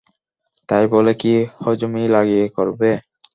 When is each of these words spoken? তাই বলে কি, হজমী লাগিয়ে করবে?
তাই 0.69 0.85
বলে 0.93 1.13
কি, 1.13 1.33
হজমী 1.57 2.03
লাগিয়ে 2.07 2.45
করবে? 2.49 2.89